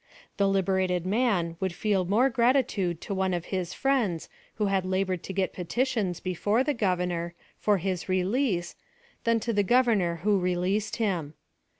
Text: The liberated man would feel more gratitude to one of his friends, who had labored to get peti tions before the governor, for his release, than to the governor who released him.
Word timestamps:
The 0.37 0.47
liberated 0.49 1.05
man 1.05 1.57
would 1.59 1.73
feel 1.75 2.05
more 2.05 2.27
gratitude 2.31 3.01
to 3.01 3.13
one 3.13 3.35
of 3.35 3.45
his 3.53 3.75
friends, 3.75 4.29
who 4.55 4.65
had 4.65 4.83
labored 4.83 5.21
to 5.21 5.31
get 5.31 5.53
peti 5.53 5.83
tions 5.85 6.19
before 6.19 6.63
the 6.63 6.73
governor, 6.73 7.35
for 7.59 7.77
his 7.77 8.09
release, 8.09 8.75
than 9.25 9.39
to 9.41 9.53
the 9.53 9.61
governor 9.61 10.21
who 10.23 10.39
released 10.39 10.95
him. 10.95 11.35